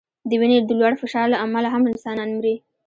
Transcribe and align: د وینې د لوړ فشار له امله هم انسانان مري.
د 0.29 0.31
وینې 0.39 0.57
د 0.63 0.69
لوړ 0.79 0.93
فشار 1.01 1.25
له 1.33 1.37
امله 1.45 1.67
هم 1.73 1.83
انسانان 1.91 2.29
مري. 2.37 2.55